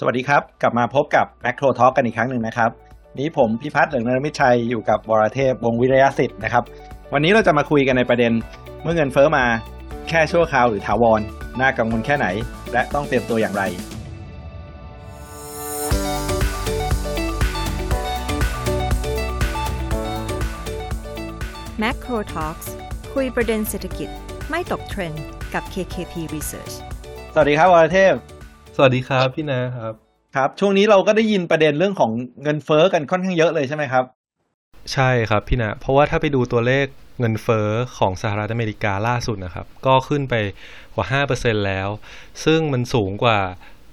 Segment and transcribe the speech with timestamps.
[0.00, 2.70] สวัสดีครับ กลับมาพบกับ Macro Talk กันอีกครั้งหนึ่งนะครับ
[3.18, 6.64] นี้ผมพิพัฒน์เหลืองนรมิตชัยอยู่กับวรเทพวงศ์วิริยสิทธิ์นะครับ
[7.12, 8.32] วันนี้เราจะมาคุยกันในประเด็น
[8.82, 9.44] เมื่อเงินเฟ้อมา
[10.08, 11.20] แค่ชั่วคราวหรือถาวร
[11.60, 12.26] น่ากังวลแค่ไหน
[12.72, 13.62] และต้องเตรียมตัวอย่างไร
[21.82, 22.68] Macro Talks
[23.14, 24.08] คุยประเด็นเศรษฐกิจ
[24.50, 25.24] ไม่ตกเทรนด์
[25.54, 26.74] กับ KKP Research
[27.32, 28.14] สวัสดีครับวรเทพ
[28.80, 29.94] สวัสดีครับพี่นะครับ
[30.36, 32.10] ครับ ช่วงนี้เราก็ได้ยินประเด็นเรื่องของ
[32.42, 34.04] เงินเฟ้อกันค่อนข้างเยอะเลยใช่ไหมครับ
[34.92, 36.86] ใช่ครับพี่นะเพราะว่าถ้าไปดูตัวเลข
[37.20, 40.34] เงินเฟ้อของสหรัฐอเมริกาล่าสุดนะครับ ก็ขึ้นไป
[40.94, 41.88] กว่า 5%แล้ว
[42.44, 43.38] ซึ่งมันสูงกว่า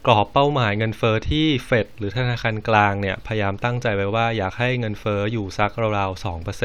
[0.07, 6.23] กรอบเป้าหมายเงินเฟ้อที่เฟดหรือธนาคารกลางเนี่ยพยายามตั้งใจไว้ว่าอยากให้เงินเฟ้ออยู่สักราวๆ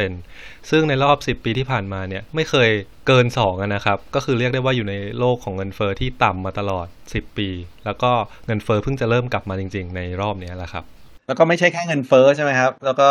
[0.09, 2.71] 2%ซึ่งในรอบ10ปีที่ผ่านมาเนี่ยไม่เคย
[3.07, 7.49] เกิน2นะครับ ก็คือเรียกได้ว่าอยู่ในโลกของเงินเฟ้อที่ต่ำมาตลอด10ปี
[7.85, 8.13] แล้วก็
[8.47, 10.85] เงินเฟ้อเพิ่งจะเริ่มกลับมาจริง ๆ ในรอบนี้แหละครับ
[11.27, 13.09] แล้วก็ไม่ใช่แค่เงินเฟ้อใช่ไหมครับ แล้วก็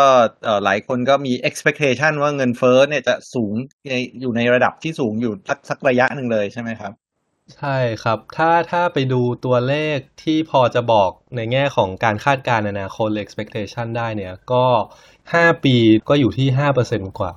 [0.64, 3.54] หลายคนก็มี expectation ว่าเงินเฟ้อเนี่ยจะสูง
[4.20, 5.32] อยู่ในระดับที่สูงอยู่
[5.68, 6.92] สักระยะหนึ่งเลยใช่ไหมครับ
[7.58, 14.64] ใช่ครับ ถ้าถ้าไปดูตัวเลขที่พอจะบอกในแง่ของการคาดการณ์อนาคต expectation ได้เนี่ยก็
[15.14, 15.76] 5ปี
[16.08, 17.32] ก็อยู่ที่5%กว่า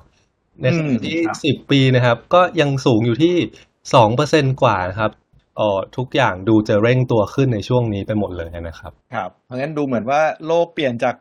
[0.61, 3.36] ในขณะที่10ปีนะครับ ก็ยังสูงอยู่ที่
[3.97, 5.11] 2%กว่านะครับ
[5.59, 11.16] อ๋อทุกอย่างดูจะเร่งตัวขึ้นในช่วงนี้ไปหมดเลยนะครับ ครับ เพราะงั้นดูเหมือนว่าโลกเปลี่ยนจาก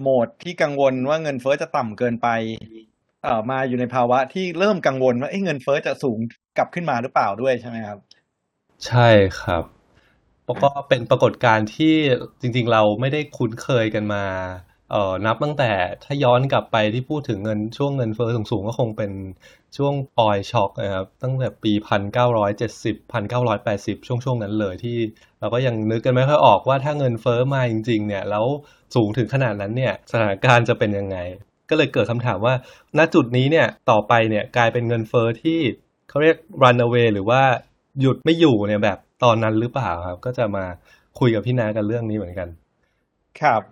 [0.00, 2.28] โหมดที่กังวลว่าเงินเฟ้อจะต่ำเกินไป
[3.22, 6.18] เอ่อมาอยู่ในภาวะที่เริ่มกังวลว่าเงินเฟ้อจะสูง
[6.56, 7.98] กลับขึ้นมาหรือเปล่าด้วยใช่ไหมครับ
[8.84, 9.08] ใช่
[9.40, 9.64] ครับ
[10.46, 11.94] แล้วก็เป็นปรากฏการณ์ที่
[12.40, 14.24] จริง ๆ เราไม่ได้คุ้นเคยกันมา
[14.90, 15.72] เอ่อ นับตั้งแต่
[16.04, 19.12] ถ้าย้อนกลับไปที่พูดถึงเงินช่วงเงินเฟ้อสูงๆ ก็คงเป็น
[19.76, 24.96] ช่วงออยช็อคนะครับ ตั้งแต่ปีพันเก้าร้อยเจ็ดสิบพันเก้าร้อยแปดสิบช่วงช่วงนั้นเลยที่
[25.40, 28.44] เราก็ยังนึกกันไม่ค่อยออกว่าถ้าเงินเฟ้อมาจริง ๆ เนี่ย แล้ว
[28.94, 31.16] สูงถึงขนาดนั้นเนี่ยสถานการณ์จะเป็นยังไง
[31.70, 32.54] ก็เลยเกิดคำถามว่า
[32.98, 35.58] ณจุดนี้เนี่ยต่อไปเนี่ยกลายเป็นเงินเฟ้อที่
[36.08, 37.42] เขาเรียก run away หรือว่า
[38.00, 40.64] หยุดไม่อยู่เนี่ยแบบตอนนั้นหรือเปล่าครับ ก็จะมา
[41.18, 42.48] คุยกับพี่นากันเรื่องนี้เหมือนกัน
[43.40, 43.62] ครับ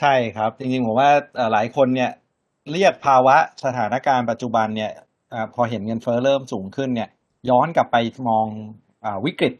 [0.00, 1.10] ใช่ครับ จริงๆผมว่า
[1.52, 2.10] หลายคนเนี่ย
[2.72, 4.90] เรียกภาวะสถานการณ์ปัจจุบันเนี่ย
[5.32, 7.08] อพอเห็นเงินเฟ้อเริ่มสูงขึ้นเนี่ย
[7.50, 7.96] ย้อนกลับไป
[8.28, 8.46] มอง
[9.04, 9.54] อวิกฤต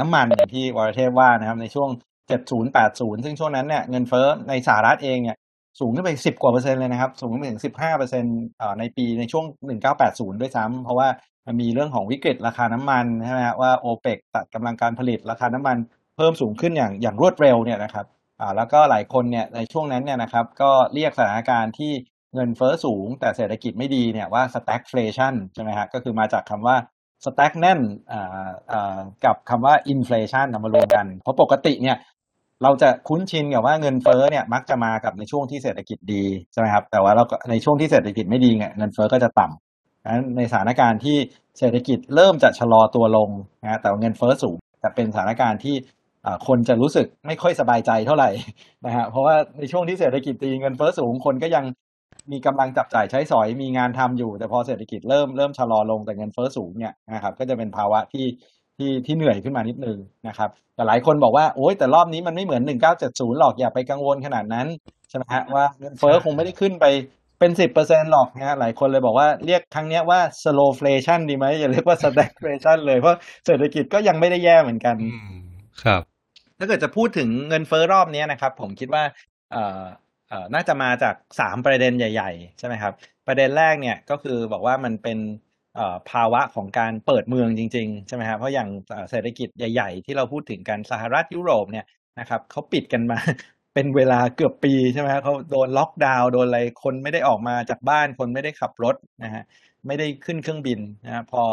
[0.00, 1.88] น้ำมันอย่างที่วรเทพว่านะครับในช่วง
[2.28, 5.36] 70 80 ซึ่งช่วงนั้นเนี่ยเงินเฟ้อในสหรัฐเองเนี่ย
[5.80, 8.36] สูงขึ้นไป 10 กว่าเปอร์เซ็นต์เลยนะครับ สูงขึ้นไปถึง 15เปอร์เซ็นต์
[8.78, 9.44] ในปีในช่วง
[9.92, 11.08] 1980 ด้วยซ้ำเพราะว่า
[11.46, 15.76] มันมีเรื่องของวิกฤตราคาน้ำมันใช่ไหมว่าโอเปกตัดกำลังการผลิตราคาน้ำมัน
[16.16, 18.06] เพิ่มสูงขึ้นอย่างอย่างรวดเร็วเนี่ยนะครับ
[18.40, 21.92] อ่าแล้วก็หลายคนเนี่ยในช่วงนั้นเนี่ยนะครับก็เรียกสถานการณ์ที่
[22.34, 26.76] เงินเฟ้อสูง แต่เศรษฐกิจไม่ดีเนี่ยว่า stagflation ใช่ไหมฮะก็คือมาจากคำว่า
[27.24, 27.80] stack แน่น
[28.12, 31.96] อ่าอ่ากับคำว่า inflation นำมารวมกัน เพราะปกติเนี่ย
[32.62, 41.16] เราจะคุ้นชินกับว่าเงินเฟ้อเนี่ยมักจะมากับในช่วงที่เศรษฐกิจดีใช่ไหมครับแต่ว่าเราในช่วงที่เศรษฐกิจไม่ดีเนี่ยเงินเฟ้อก็จะต่ำนั้นในสถานการณ์ที่
[41.58, 43.30] เศรษฐกิจเริ่มจะชะลอตัวลง
[43.62, 45.76] นะแต่เงินเฟ้อสูงแต่เป็นสถานการณ์ที่
[46.46, 48.30] คนจะรู้สึกไม่ค่อยสบายใจเท่าไหร่
[48.86, 51.64] นะฮะเพราะว่าในช่วงที่เศรษฐกิจดีเงินเฟ้อสูงคนก็ยัง
[52.32, 58.24] มีกำลังจับจ่ายใช้สอยมีงานทำอยู่ แต่พอเศรษฐกิจเริ่มเริ่มชะลอลงแต่เงินเฟ้อสูงเนี่ยนะครับก็จะเป็นภาวะที่
[58.76, 59.98] ที่ที่เหนื่อยขึ้นมานิดนึง
[60.28, 62.62] นะครับแต่หลายคนบอกว่าโอ๊ยแต่รอบนี้มันไม่เหมือน
[63.00, 64.66] 1970 หรอกอย่าไปกังวลขนาดนั้น
[65.08, 66.86] ใช่ไหมฮะว่าเงินเฟ้อคงไม่ได้ขึ้นไป
[67.40, 74.96] เป็นสิบเปอร์เซ็นหรอกนะหลายคนเลยบอกว่าเรียกครั้งนี้ว่า slowflation ดีไหมอย่าเรียกว่า stagflation เลย เพราะเศรษฐกิจก็ยังไม่ได้แย่เหมือนกัน
[75.84, 76.02] ครับ
[76.58, 79.02] ถ้าเกิดจะพูดถึงเงินเฟ้อรอบนี้นะครับ ผมคิดว่า
[79.52, 79.82] เอ่อ
[80.28, 82.92] เอ่อน่าจะมาจากสามประเด็นใหญ่ ๆ ใช่ไหมครับ
[83.26, 85.45] ประเด็นแรกเนี่ยก็คือบอกว่ามันเป็นเอ่อ
[86.10, 88.68] ภาวะของการเปิดเมืองจริงๆใช่ไหมครับเพราะอย่าง
[89.10, 91.86] เศรษฐกิจใหญ่ ๆ ที่เราพูดถึงกันสหรัฐยุโรปเนี่ย
[92.20, 93.18] นะครับเขาปิดกันมา
[93.74, 99.42] เป็นเวลาเกือบปีใช่ไหมครับเขาโดนล็อกดาวน์โดนอะไรคนไม่ได้ออกมาจากบ้านคนไม่ได้ขับรถนะฮะ
[99.86, 101.44] ไม่ได้ขึ้นเครื่องบินนะพอ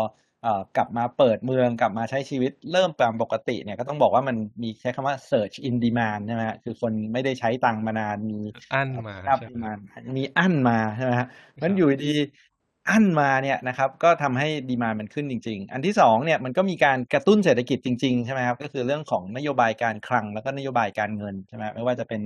[0.78, 8.40] กลับมาเปิดเมืองกลับมาใช้ชีวิตเริ่มตามปกติเนี่ยก็ต้องบอกว่ามันมีใช้คำว่า search in demand ใช่ไหมคือคนไม่ได้ใช้ตังค์มานานมี
[8.74, 9.78] อั้นมาครับดีมาน
[10.18, 11.28] มีอั้นมาใช่ไหมฮะ
[11.64, 12.14] มันอยู่ดี
[12.90, 22.22] อั้นมาเนี่ยนะครับก็ทำให้ดีมามันขึ้นจริง ๆ อันที่สองเนี่ยมันก็มีการกระตุ้นเศรษฐกิจจริงๆใช่ไหมครับก็คือเรื่องของนโยบายการคลังแล้วก็นโยบายการเงินใช่ไหมไม่ว่าจะเป็น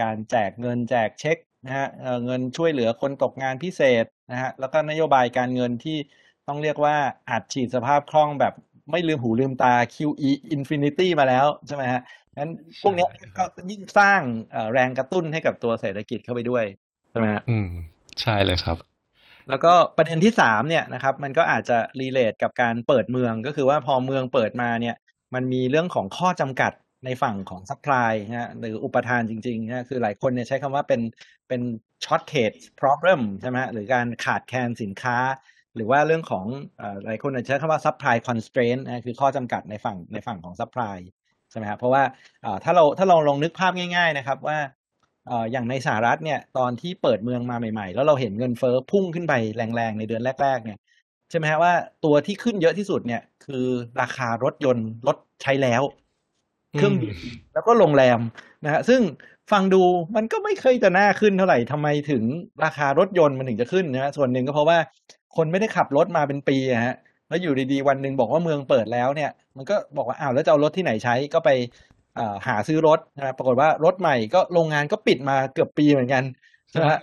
[0.00, 1.88] การแจกเงินแจกเช็คนะฮะ
[2.24, 5.96] เงินช่วยเหลือคนตกงานพิเศษนะฮะแล้วก็นโยบายการเงินที่
[6.48, 6.96] ต้องเรียกว่า
[7.30, 8.54] อัดฉีดสภาพคล่องแบบ
[8.90, 12.00] ไม่ลืมหูลืมตา QE infinity มาแล้วใช่ไหมฮะ
[12.38, 12.50] งั้น
[12.82, 13.06] พวกนี้
[13.38, 14.20] ก็ยิ่งสร้าง
[14.72, 16.64] แรงกระตุ้นให้กับตัวเศรษฐกิจเข้าไปด้วย
[17.10, 17.68] ใช่ไหมฮะอืม
[18.20, 18.76] ใช่เลยครับ
[19.48, 24.96] แล้วก็ประเด็นที่สามเนี่ยนะครับมันก็อาจจะ relate กับการเปิดเมืองก็คือว่าพอเมืองเปิดมาเนี่ย
[25.34, 26.72] มันมีเรื่องของข้อจำกัด
[27.04, 31.00] ในฝั่งของ supply นะฮะหรืออุปทานจริงๆนะคือหลายคนเนี่ยใช้คำว่าเป็น
[31.48, 31.60] เป็น
[32.04, 35.18] shortage problem ใช่ไหมฮะหรือการขาดแคลนสินค้า
[35.76, 36.44] หรือว่าเรื่องของ
[37.04, 40.98] หลายคนอาจจะใช้คำว่า supply constraint นะคือข้อจำกัดในฝั่งในฝั่งของ supply
[41.50, 42.02] ใช่ไหมครับเพราะว่า
[42.64, 44.58] ถ้าเราถ้าเราลองนึกภาพง่าย ๆ นะครับว่า
[45.30, 50.78] อ่ออย่างในสหรัฐเนี่ยตอนที่เปิดเมืองมาใหม่ๆ แล้วเราเห็นเงินเฟ้อพุ่งขึ้นไปแรงๆ ในเดือนแรก ๆ เนี่ย
[51.30, 51.72] ใช่ไหมฮะว่า
[52.04, 53.66] ตัวที่ขึ้นเยอะที่สุดเนี่ย คือ
[54.00, 55.82] ราคารถยนต์รถใช้แล้ว
[56.76, 57.14] เครื่องบิน
[57.54, 58.20] แล้วก็โรงแรม
[58.64, 59.00] นะฮะซึ่ง
[59.52, 59.82] ฟังดู
[60.16, 62.22] มันก็ไม่เคยจะน่าขึ้นเท่าไหร่ทำไมถึง
[62.64, 64.78] ราคารถยนต์มันถึงจะขึ้นนะฮะส่วนหนึ่งก็เพราะว่า
[65.36, 66.94] คนไม่ได้ขับรถมาเป็นปีอะฮะ
[67.28, 71.50] แล้วอยู่ดีๆวันหนึ่งบอกว่าเมืองเปิดแล้วเนี่ย มันก็บอกว่าอ้าวแล้วจะเอารถที่ไหนใช้ก็ไป
[71.93, 71.93] เอ่อ
[72.46, 76.24] หาซื้อรถนะปรากฏว่ารถใหม่ก็โรงงานก็ปิดมาเกือบปีเหมือนกัน
[76.70, 77.00] ใช่ไหมฮะ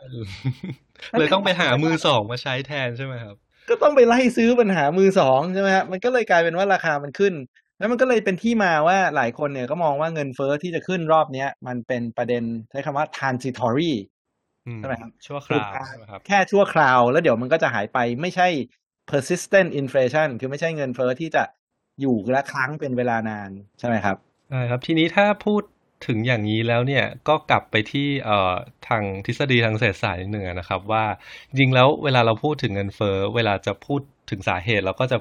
[1.20, 3.36] เลยต้องไปหามือสองมาใช้แทนใช่ไหมครับ
[3.70, 7.34] ก็ต้องไปไล่ซื้อปัญหามือสองใช่ไหมฮะมันก็เลยกลายเป็นว่าราคามันขึ้น
[7.78, 13.94] แล้วมันก็เลยเป็นที่มาว่าหลายคนเนี่ยก็มองว่าเงินเฟ้อที่จะขึ้นรอบเนี้ย มันเป็นประเด็นใช้คำว่า transitory
[14.68, 18.48] อืมใช่ไหมครับชั่วคคือราวการใช่ไหมครับแค่ชั่วคราว แล้วเดี๋ยวมันก็จะหายไปไม่ใช่
[19.10, 21.44] persistent inflation คือไม่ใช่เงินเฟ้อที่จะ
[22.02, 23.50] อยู่และค้างเป็นเวลานาน
[23.80, 24.18] ใช่ไหมครับ
[24.52, 25.62] ใช่ครับทีนี้ถ้าพูด
[26.08, 28.54] ถึงอย่างนี้แล้วเนี่ยก็กลับไปที่เอ่อ
[28.88, 31.06] ทางทฤษฎีทางเศรษฐศาสตร์นิดหนึ่งอะนะครับ ว่า
[31.50, 35.18] จริงๆแล้วเวลาเราพูดถึงเงินเฟ้อเวลาจะพูดถึงสาเหตุเราก็จะ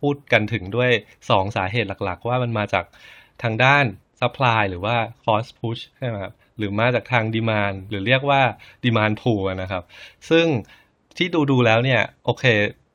[0.00, 0.90] พูดกันถึงด้วย
[1.30, 2.84] สองสาเหตุหลักๆ ว่ามันมาจาก
[3.42, 3.84] ทางด้าน
[4.20, 8.40] supply หรือว่า cost push ใช่ไหมครับหรือมาจากทาง demand หรือเรียกว่า
[8.84, 9.82] demand pull นะครับ
[10.30, 10.46] ซึ่ง
[11.16, 12.44] ที่ดูดูแล้วเนี่ยโอเค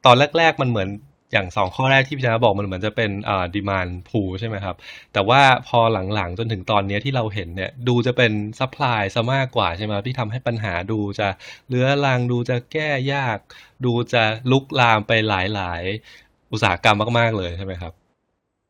[0.06, 0.89] ตอนแรก ๆ มันเหมือน
[1.33, 4.75] อย่างสองข้อแรกที่พี่ชนะบอกมันเหมือนจะเป็นอ่า demand pull ใช่ไหมครับ
[5.13, 5.80] แต่ว่าพอ
[6.13, 11.27] หลังๆ จนถึงตอนนี้ที่เราเห็นเนี่ยดูจะเป็น supply ซะมากกว่าใช่ไหมที่ทำให้ปัญหาดูจะ
[11.69, 13.38] เลื้อรังดูจะแก้ยาก
[13.85, 17.94] ดูจะลุกลามไปหลายๆ อุตสาหกรรมมากๆเลยใช่ไหมครับ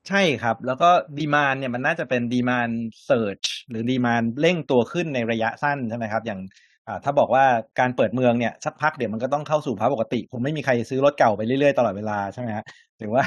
[0.08, 2.70] ใช่ครับ แล้วก็ดีมานเนี่ยมันน่าจะเป็นดีมาน
[3.06, 6.40] surge หรือ demand เร่งตัวขึ้นในระยะสั้นใช่ไหมครับ อย่าง
[6.88, 7.46] อ่าถ้าบอกว่า
[7.80, 12.66] การเปิดเมืองเนี่ยสักพักเดี๋ยวมันก็ต้องเข้าสู่ภาวะปกติคงไม่มีใครซื้อรถเก่าไปเรื่อยๆตลอดเวลาใช่ไหมฮะ
[13.02, 13.24] ถึงว่า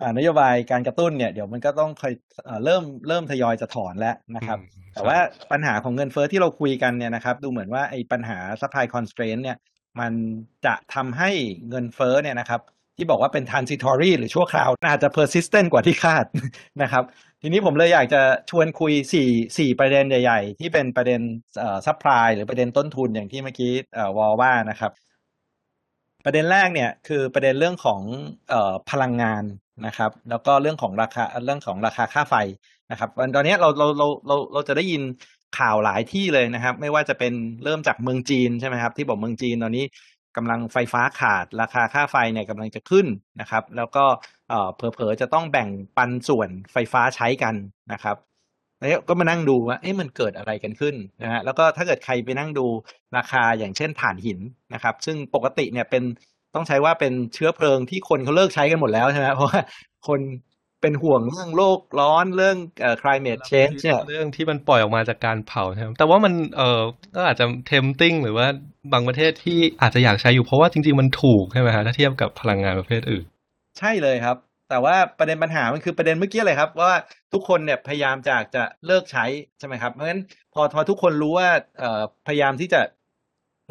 [0.00, 2.12] อ่านโยบายการกระตุ้นเนี่ยเดี๋ยวมันก็ต้องค่อย
[2.48, 5.18] อ่าเริ่มเริ่มทยอยจะถอนแล้วนะครับอืมแต่ว่า
[5.52, 9.56] ปัญหาของเงินเฟ้อที่เราคุยกันเนี่ยนะครับ ดูเหมือนว่าไอ้ปัญหา supply constraint เนี่ย
[10.00, 10.12] มัน
[10.66, 11.30] จะทำให้
[11.68, 12.60] เงินเฟ้อเนี่ยนะครับ
[12.98, 16.24] ที่บอกว่าเป็น transitory หรือชั่วคราว อาจจะ persistent กว่าที่คาด
[16.82, 17.04] นะครับ
[17.42, 19.28] ทีนี้ผมเลยอยากจะชวนคุยสี่
[19.58, 21.20] สี่ประเด็นใหญ่ ๆ ที่เป็นประเด็น
[21.86, 23.72] supply หรือประเด็นต้นทุนอย่างที่เมื่อกี้
[24.16, 24.92] วอลว่านะครับ
[26.24, 28.00] ประเด็นแรกเนี่ยคือประเด็นเรื่องของ
[28.52, 29.44] ออพลังงาน
[29.86, 32.34] นะครับ แล้วก็เรื่องของราคาเรื่องของราคาค่าไฟ
[32.90, 35.02] นะครับตอนนี้เราเราเราเราเราจะได้ยิน
[35.58, 37.32] ข่าวหลายที่เลยนะครับ ไม่ว่าจะเป็น
[37.64, 39.84] เริ่มจากเมืองจีนใช่ไหมครับ ที่บอกเมืองจีนตอนนี้
[40.38, 43.06] กำลังไฟฟ้าขาดราคาค่าไฟเนี่ยกำลังจะขึ้น
[43.40, 44.04] นะครับ แล้วก็
[44.48, 47.54] เอ่อเผลอๆจะต้องแบ่งปันส่วนไฟฟ้าใช้กัน
[47.92, 48.16] นะครับ
[48.78, 52.66] แล้วก็มานั่งดูว่าเอ๊ะมันเกิดอะไรกันขึ้นนะฮะแล้วก็ถ้าเกิดใครไปนั่งดู
[53.16, 54.40] ราคาอย่างเช่นถ่านหิน
[54.74, 56.02] นะครับ ซึ่งปกติเนี่ยเป็น
[56.54, 59.60] ต้องใช้ว่าเป็นเชื้อเพลิงที่คนเขาเลิกใช้กันหมดแล้วใช่ไหมเพราะว่า
[60.08, 60.20] คน
[60.80, 66.80] เป็นห่วงเรื่องโลกร้อนเรื่องเอ่อ climate change เนี่ยเรื่องที่มันปล่อยออกมาจากการเผาใช่ไหมแต่ว่ามันเออ
[67.16, 68.46] ก็อาจจะ tempting หรือว่า
[68.92, 73.24] บางประเทศที่อาจจะอยากใช้อยู่เพราะว่าจริง ๆ มันถูกใช่ไหมฮะถ้าเทียบกับพลังงานประเภทอื่น
[73.78, 74.36] ใช่เลยครับ
[74.70, 76.92] แต่ว่าประเด็นปัญหามันคือประเด็นเมื่อกี้เลยครับ ว่า
[77.32, 79.24] ทุกคนเนี่ยพยายามจากจะเลิกใช้
[79.58, 80.22] ใช่ไหมครับเพราะฉะนั้น
[80.54, 81.48] พอพอทุกคนรู้ว่า
[81.78, 82.80] เอ่อพยายามที่จะ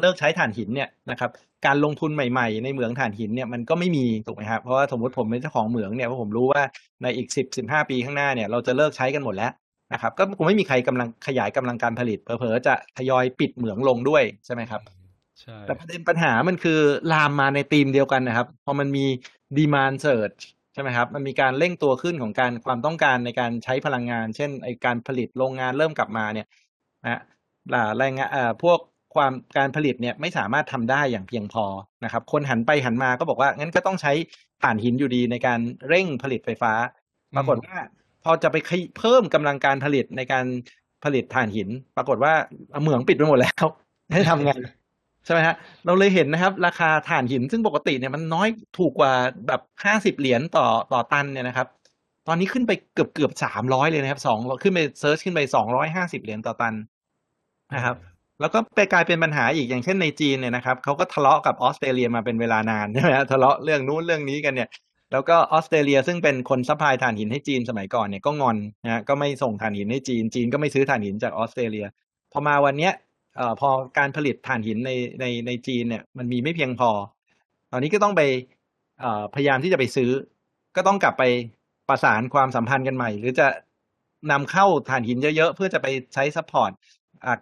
[0.00, 1.30] เลิกใช้ถ่านหินเนี่ยนะครับ
[1.66, 6.62] การลงทุนใหม่ๆ ในเหมืองถ่านหินเนี่ยมันก็ไม่มีถูกไหมครับเพราะว่าสมมติผมเป็นเจ้าของเหมืองเนี่ยเพราะผมรู้ว่า
[7.02, 9.52] ในอีกสิบสิบห้าปีข้างหน้าเนี่ยเราจะเลิกใช้กันหมดแล้ว
[9.92, 14.80] นะครับก็คงไม่มีใครกำลังขยายกำลังการผลิตเผลอๆจะทยอยปิดเหมืองลงด้วยใช่ไหมครับ
[15.40, 16.80] ใช่แต่ประเด็นปัญหามันคือ
[17.12, 19.06] ลามมาในธีมเดียวกันนะครับพอมันมี
[19.58, 20.42] demand surge
[20.74, 26.46] ใช่ไหมครับมันมีการเร่งตัวขึ้นของการความต้องการในการใช้พลังงาน เช่นไอการผลิตโรงงานเริ่มกลับมาเนี่ย
[27.04, 27.20] นะ
[27.74, 28.78] ล่ะแรงงานเอ่อพวก
[29.14, 31.64] ความการผลิตเนี่ยไม่สามารถทำได้อย่างเพียงพอ
[32.04, 34.12] นะครับ คนหันไปหันมาก็บอกว่างั้นก็ต้องใช้
[34.62, 36.72] ถ่านหินอยู่ดีในการเร่งผลิตไฟฟ้า
[37.36, 37.76] ปรากฏว่า
[38.24, 40.44] พอจะไปขยเพิ่มกำลังการผลิตในการ
[41.04, 42.32] ผลิตถ่านหิน ปรากฏว่า
[42.82, 43.66] เหมืองปิดไปหมดแล้ว
[44.12, 44.52] ให้ทำไง
[45.24, 48.48] ใช่ไหมฮะเราเลยเห็นนะครับ ราคาถ่านหินซึ่งปกติเนี่ยมันน้อย
[48.78, 49.12] ถูกกว่า
[49.46, 51.68] แบบห้าสิบเหรียญต่อต่อตันเนี่ยนะครับ
[52.28, 56.74] ตอนนี้ขึ้นไปเกือบเกือบสามร้อยเลยนะครับสองขึ้นไป surge ขึ้นไปสองร้อยห้าสิบเหรียญต่อตัน
[57.74, 57.96] นะครับ
[58.40, 64.68] แล้วก็ไปกลายเป็นปัญหาอีกอย่างเช่นในจีนเนี่ยนะครับเขาก็ทะเลาะกับออสเตรเลียมาเป็นเวลานานใช่ไหมฮะทะเลาะเรื่องนู้นเรื่องนี้กันเนี่ย
[65.12, 71.86] แล้วก็ออสเตรเลียซึ่งเป็นคน supply ถ่านหินให้จีนสมัยก่อนเนี่ยก็งอนนะฮะก็ไม่ส่งถ่านหินให้จีน จีนก็ไม่ซื้อถ่านหินจากออสเตรเลีย
[72.32, 72.92] พอมาวันเนี้ย
[73.36, 73.68] เอ่อพอ
[73.98, 74.90] การผลิตถ่านหินใน
[75.20, 76.90] ในในจีนเนี่ยมันมีไม่เพียงพอ
[77.72, 78.22] ตอนนี้ก็ต้องไป
[79.00, 80.10] เอ่อพยายามที่จะไปซื้อ
[80.76, 81.22] ก็ต้องกลับไป
[81.88, 83.46] ประสานความสัมพันธ์กันใหม่ หรือจะ
[84.30, 86.70] นำเข้าถ่านหินเยอะๆเพื่อจะไปใช้ support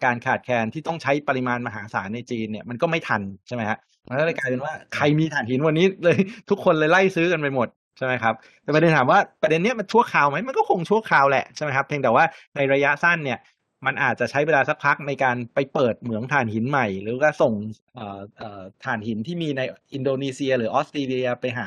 [0.05, 3.79] การขาดแคลนที่ต้องใช้ปริมาณมหาศาลในจีนเนี่ยมันก็ไม่ทันใช่ไหมฮะ
[4.09, 6.19] มันก็เลยกลายเป็นว่าใครมีถ่านหินวันนี้เลย
[6.51, 7.69] ทุกคนเลยไล่ซื้อกันไปหมด
[7.99, 12.25] ใช่ไหมครับแต่ประเด็นถามว่าประเด็นเนี้ยมันชั่วคราวไหมมันก็คงชั่วคราวแหละใช่ไหมครับเพียงแต่ว่า
[12.57, 13.39] ในระยะสั้นเนี่ย
[13.87, 17.53] มันอาจจะใช้เวลาสักพักในการไปเปิดเหมืองถ่านหินใหม่ หรือว่าส่ง
[17.95, 19.63] เอ่อเอ่อถ่านหินที่มีใน
[19.95, 21.67] อินโดนีเซีย หรือออสเตรเลียไปหา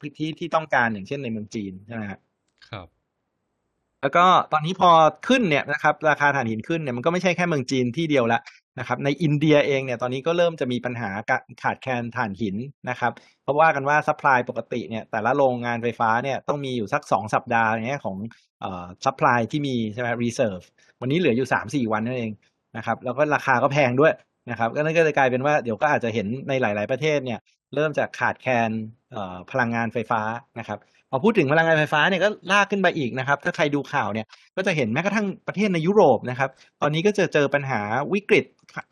[0.00, 2.25] พื้นที่ที่ต้องการอย่างเช่นในเมืองจีนใช่ไหมครับครับ
[4.02, 4.90] แล้วก็ตอนนี้พอ
[5.28, 8.40] ขึ้นเนี่ยนะครับราคาถ่านหินขึ้นเนี่ยมันก็ไม่ใช่แค่เมืองจีนที่เดียวละ
[8.78, 11.10] นะครับในอินเดียเองเนี่ยตอนนี้ก็เริ่มจะมีปัญหา
[11.62, 12.56] ขาดแคลนถ่านหิน
[12.90, 13.12] นะครับ
[13.42, 18.16] เพราะว่ากันว่า supply ปกติเนี่ยแต่ละโรงงานไฟฟ้าเนี่ยต้องมีอยู่สักสองสัปดาห์อย่างเงี้ยของ
[18.60, 20.60] เอ่อ supply ที่มีใช่ไหม reserve
[21.00, 22.32] วันนี้เหลืออยู่สามสี่วันนั่นเอง
[22.76, 24.12] นะครับแล้วก็ราคาก็แพงด้วย
[24.50, 27.40] นะครับก็นั่นก็จะกลายเป็นว่าเดี๋ยวก็อาจจะเห็นในหลาย ๆ ประเทศเนี่ย
[27.74, 28.70] เริ่มจากขาดแคลน
[29.12, 30.20] เอ่อพลังงานไฟฟ้า
[30.58, 30.78] นะครับ
[31.16, 36.50] อพูดถึงพลังงานไฟฟ้าเนี่ยก็ลากขึ้นไปอีกนะครับ ถ้าใครดูข่าวเนี่ยก็จะเห็นแม้กระทั่งประเทศในยุโรปนะครับ
[36.82, 37.80] ตอนนี้ก็จะเจอปัญหา
[38.14, 38.44] วิกฤต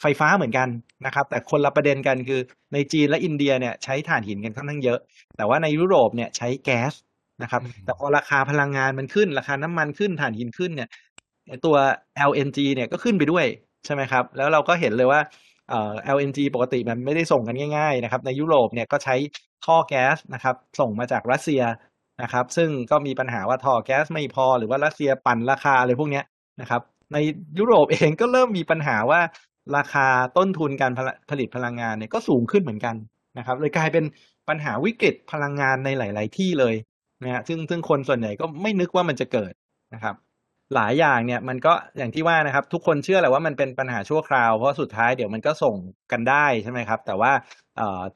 [0.02, 0.68] ไฟฟ้าเหมือนกัน
[1.06, 2.40] นะครับ แต่คนละประเด็นกันคือ
[2.72, 4.98] ในจีนและอินเดียเนี่ยใช้ถ่านหินกันค่อนข้างเยอะ
[5.36, 6.92] แต่ว่าในยุโรปเนี่ยใช้แก๊ส
[7.42, 10.88] นะครับ แต่พอราคาพลังงานมันขึ้น ราคาน้ำมันขึ้นถ่านหินขึ้นเนี่ย
[11.64, 11.76] ตัว
[12.30, 13.46] LNG เนี่ยก็ขึ้นไปด้วย
[13.84, 15.20] ใช่ไหมครับ แล้วเราก็เห็นเลยว่า
[15.68, 19.16] เอ่อ LNG ปกติมันไม่ได้ส่งกันง่ายๆนะครับ ในยุโรปเนี่ยก็ใช้
[19.64, 21.62] ท่อแก๊สนะครับ ส่งมาจากรัสเซีย
[22.22, 26.22] นะครับ ซึ่งก็มีปัญหาว่าท่อแก๊สไม่พอหรือว่ารัสเซียปั่นราคาอะไรพวกนี้
[26.60, 27.16] นะครับ ใน
[27.58, 29.20] ยุโรปเองก็เริ่มมีปัญหาว่า
[29.76, 30.06] ราคา
[30.36, 30.92] ต้นทุนการ
[31.30, 32.96] ผลิตพลังงานเนี่ยก็สูงขึ้นเหมือนกัน
[33.38, 34.04] นะครับเลยกลายเป็น
[34.48, 36.74] ปัญหาวิกฤตพลังงานในหลาย ๆ ที่เลย
[37.22, 39.52] นะฮะซึ่งซึ่งคนส่วนใหญ่ก็ไม่นึกว่ามันจะเกิด
[39.94, 40.14] นะครับ
[40.74, 45.76] หลายอย่างเนี่ยมันก็อย่างที่ว่านะครับ ทุกคนเชื่อแหละว่ามันเป็นปัญหาชั่วคราวเพราะสุดท้ายเดี๋ยวมันก็ส่ง
[46.12, 47.32] กันได้ใช่ไหมครับ แต่ว่า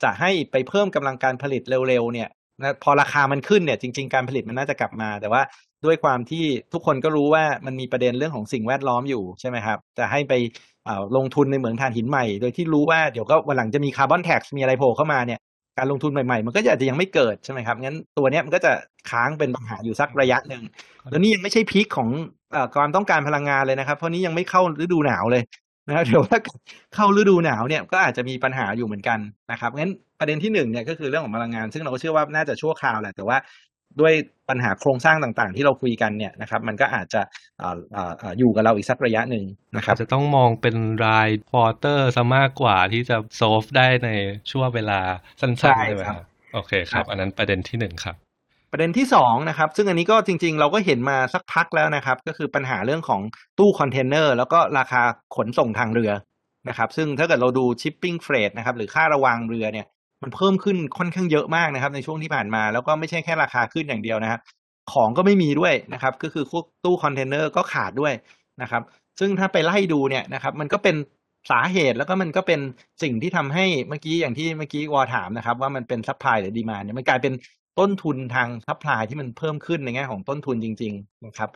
[0.03, 2.29] จะให้ไปเพิ่มกำลังการผลิตเร็ว ๆ เนี่ย
[2.61, 5.43] นะพอราคามันขึ้นเนี่ยจริง ๆ การผลิตมันน่าจะกลับมา แต่ว่า
[5.85, 10.35] ด้วยความที่ทุกคนก็รู้ว่ามันมีประเด็นเรื่องของสิ่งแวดล้อมอยู่ใช่ไหมครับจะให้ไป
[11.17, 15.41] ลงทุนในเหมืองถ่านหินใหม่ โดยที่รู้ว่าเดี๋ยวก็วันหลังจะมี carbon tax มีอะไรโผล่เข้ามาเนี่ย
[15.79, 18.73] การลงทุนใหม่ๆ มันก็อาจจะยังไม่เกิดใช่ไหมครับงั้นตัวเนี้ยมันก็จะ
[19.11, 20.63] ค้างเป็นปัญหาอยู่สักระยะหนึ่ง
[21.11, 22.09] แล้วนี่ยังไม่ใช่ peak ของ
[22.75, 25.43] ความต้องการพลังงานเลยนะครับ เพราะนี้ยังไม่เข้าฤดูหนาวเลย
[25.89, 26.41] นะครับเดี๋ยวถ้า
[26.95, 29.19] เข้าฤดูหนาวเนี่ยก็อาจจะมีปัญหาอยู่เหมือนกัน
[29.53, 33.37] นะครับงั้นประเด็นที่หนึ่งเนี่ยก็คือเรื่องของพลังงาน ซึ่งเราก็เชื่อว่าน่าจะชั่วคราวแหละแต่ว่า
[34.01, 34.13] ด้วย
[34.49, 37.23] ปัญหาโครงสร้างต่างๆ ที่เราคุยกันเนี่ยนะครับ มันก็อาจจะ
[38.39, 39.45] อยู่กับเราอีกสักระยะหนึ่ง
[39.77, 40.77] นะครับ จะต้องมองเป็น
[41.07, 44.11] ราย quarter ซะมากกว่าที่จะ solve ได้ใน
[44.51, 45.01] ช่วงเวลา
[45.41, 48.17] สั้นๆใช่ไหมครับโอเคครับ อันนั้นประเด็นที่หนึ่งครับ
[48.71, 53.21] ประเด็นที่สองนะครับซึ่งอันนี้ก็จริงๆ เราก็เห็นมาสักพักแล้วนะครับ ก็คือปัญหาเรื่องของ
[53.59, 55.03] ตู้คอนเทนเนอร์แล้วก็ราคา
[55.37, 56.13] ขนส่งทางเรือ
[56.69, 59.87] นะครับซึ่งถ้าเกิดเราดู shipping freight นะครับหรือค่าระวางเรือเนี่ย
[60.23, 64.41] มันเพิ่มขึ้นค่อนข้างเยอะมากนะครับในช่วงที่ผ่านมา แล้วก็ไม่ใช่แค่ราคาขึ้นอย่างเดียวนะครับ
[64.93, 68.13] ของก็ไม่มีด้วยนะครับก็คือพวกตู้คอนเทนเนอร์ก็ขาดด้วย
[68.63, 68.83] นะครับ
[69.21, 70.97] ซึ่งถ้าไปไล่ดูเนี่ยนะครับมันก็เป็น
[71.51, 72.61] สาเหตุแล้วก็มันก็เป็น
[73.03, 77.33] สิ่งที่ทำให้เมื่อกี้อย่างที่เมื่อกี้วอถามนะครับ ว่ามันเป็น supply หรือ demand เนี่ยมันกลายเป็น
[77.79, 81.51] ต้นทุนทาง supply ที่มันเพิ่มขึ้นในแง่ของต้นทุนจริง ๆ นะครับ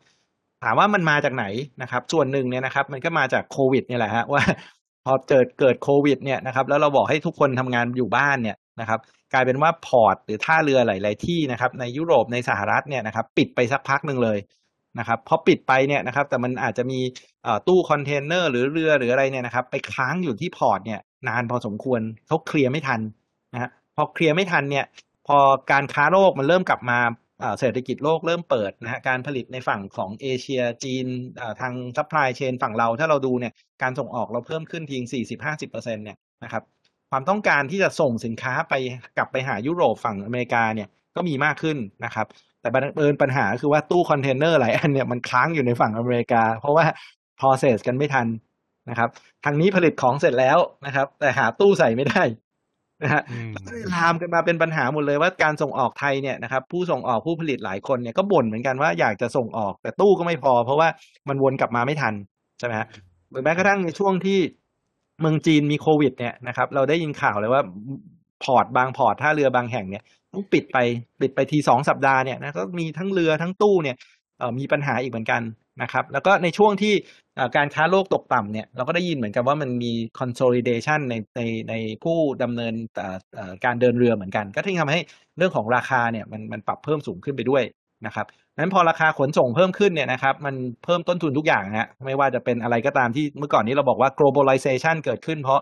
[0.65, 1.45] ถามว่ามันมาจากไหน
[1.83, 4.43] นะครับ ส่วนหนึ่งเนี่ยนะครับ มันก็มาจากโควิดเนี่ยแหละฮะว่า
[5.05, 9.01] พอเกิดเกิดโควิดเนี่ยนะครับ แล้วเราบอกให้ทุกคนทำงานอยู่บ้านเนี่ยนะครับ
[9.33, 14.39] กลายเป็นว่า port หรือท่าเรือหลาย ๆ ที่นะครับ ในยุโรปในสหรัฐเนี่ยนะครับ ปิดไปสักพักหนึ่งเลย
[14.99, 17.01] นะครับพอปิดไปเนี่ยนะครับ แต่มันอาจจะมี
[17.69, 23.01] ตู้คอนเทนเนอร์หรือเรือหรืออะไรเนี่ยนะครับ ไปค้างอยู่ที่ port เนี่ยนานพอสมควรเขาเคลียร์ไม่ทัน
[23.55, 24.85] นะฮะพอเคลียร์ไม่ทันเนี่ย
[25.29, 25.39] พอ
[25.73, 26.99] การค้าโลกมันเริ่มกลับมา
[27.61, 31.07] เศรษฐกิจโลกเริ่มเปิดนะฮะการผลิตในฝั่งของเอเชียจีน
[31.61, 33.53] ทาง supply chain ฝั่งเราถ้าเราดูเนี่ย
[33.83, 35.03] การส่งออกเราเพิ่มขึ้นทีนึง
[35.45, 36.63] 40-50%เนี่ยนะครับ
[37.11, 38.75] ความต้องการที่จะส่งสินค้าไป
[39.17, 42.27] กลับไปหายุโรปฝั่งอเมริกาเนี่ยก็มีมากขึ้นนะครับ
[42.61, 46.85] แต่บังเอิญปัญหาคือว่าตู้คอนเทนเนอร์หลายอันเนี่ยมันค้างอยู่ในฝั่งอเมริกา เพราะว่า
[47.41, 48.27] process กันไม่ทัน
[48.91, 49.09] นะครับ
[49.45, 52.23] ทางนี้ผลิตของเสร็จแล้วนะครับ แต่หาตู้ใส่ไม่ได้
[53.03, 53.23] นะฮะ
[53.95, 60.89] ลามกันมาเป็นปัญหาหมดเลยว่าการส่งออกไทยเนี่ยนะครับผู้ส่งออกผู้ผลิตหลายคนเนี่ยก็บ่นเหมือนกันว่าอยากจะส่งออกแต่ตู้ก็ไม่พอ เพราะว่า
[61.29, 62.15] มันวนกลับมาไม่ทัน
[62.59, 62.87] ใช่ไหมฮะ
[63.31, 64.39] หรือแม้กระทั่งในช่วงที่
[65.21, 67.63] เมืองจีนมีโควิดเนี่ยนะครับเราได้ยินข่าวเลยว่า
[68.45, 70.79] พอร์ตบางพอร์ตท่าเรือบางแห่งเนี่ยต้องปิดไป
[71.21, 73.97] ปิดไปทีสองสัปดาห์เนี่ยนะก็มีทั้งเรือทั้งตู้เนี่ย
[74.59, 75.43] มีปัญหาอีกเหมือนกัน
[75.83, 76.95] นะครับ แล้วก็ในช่วงที่
[77.57, 81.75] การค้าโลกตกต่ำเนี่ยเราก็ได้ยินเหมือนกันว่ามันมี consolidation ในในใน
[82.05, 82.75] ผู้ดำเนิน
[83.65, 85.01] การเดินเรือเหมือนกัน ก็ที่ทำให้
[85.39, 87.65] เรื่องของราคาเนี่ยมันมันปรับเพิ่มสูงขึ้นไปด้วย
[88.07, 95.61] นะครับนั้นพอราคาขนส่งเพิ่มขึ้นเนี่ยนะครับมันเพิ่มต้นทุนทุกอย่างฮะไม่ว่าจะเป็นอะไรก็ตามที่เมื่อก่อนนี้เราบอกว่า globalization เกิดขึ้น เพราะ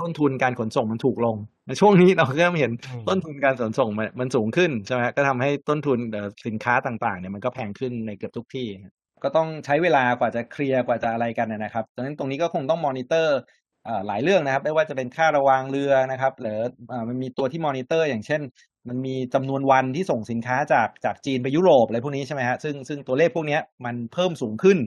[0.00, 1.36] ต้นทุนการขนส่งมันถูกลง
[1.68, 2.72] ในช่วงนี้เราก็เริ่มเห็น
[3.08, 5.98] ต้นทุนการขนส่งมันมันสูงขึ้นใช่ไหมก็ทำให้ต้นทุน
[6.46, 8.66] สินค้าต่างๆเนี่ยมันก็แพงขึ้นในเกือบทุกที่
[9.22, 13.36] ก็ต้องใช้เวลากว่าจะเคลียร์กว่าจะอะไรกันนะครับดังนั้นตรงนี้ก็คงต้องมอนิเตอร์
[14.06, 16.58] หลายเรื่องนะครับ ไม่ว่าจะเป็นค่าระวางเรือนะครับหรือ
[17.08, 18.40] มันมีตัวที่มอนิเตอร์ อย่างเช่น
[18.88, 24.78] มันมีจำนวนวันที่ส่งสินค้าจากจากจีนไปยุโรปอะไรพวกนี้ใช่ไหมฮะซึ่งซึ่งตัวเลขพวกนี้มันเพิ่มสูงขึ้น